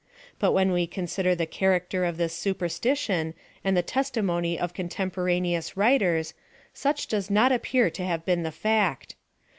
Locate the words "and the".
3.63-3.83